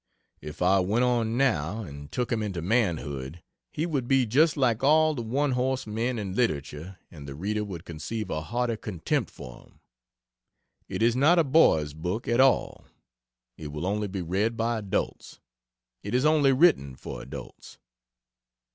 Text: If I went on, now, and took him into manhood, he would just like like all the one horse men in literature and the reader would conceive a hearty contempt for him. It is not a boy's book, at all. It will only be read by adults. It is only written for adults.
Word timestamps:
If 0.41 0.63
I 0.63 0.79
went 0.79 1.03
on, 1.05 1.37
now, 1.37 1.83
and 1.83 2.11
took 2.11 2.31
him 2.31 2.41
into 2.41 2.63
manhood, 2.63 3.43
he 3.71 3.85
would 3.85 4.09
just 4.31 4.57
like 4.57 4.77
like 4.77 4.83
all 4.83 5.13
the 5.13 5.21
one 5.21 5.51
horse 5.51 5.85
men 5.85 6.17
in 6.17 6.33
literature 6.33 6.97
and 7.11 7.27
the 7.27 7.35
reader 7.35 7.63
would 7.63 7.85
conceive 7.85 8.31
a 8.31 8.41
hearty 8.41 8.77
contempt 8.77 9.29
for 9.29 9.61
him. 9.65 9.79
It 10.89 11.03
is 11.03 11.15
not 11.15 11.37
a 11.37 11.43
boy's 11.43 11.93
book, 11.93 12.27
at 12.27 12.39
all. 12.39 12.85
It 13.57 13.67
will 13.67 13.85
only 13.85 14.07
be 14.07 14.23
read 14.23 14.57
by 14.57 14.79
adults. 14.79 15.39
It 16.01 16.15
is 16.15 16.25
only 16.25 16.51
written 16.51 16.95
for 16.95 17.21
adults. 17.21 17.77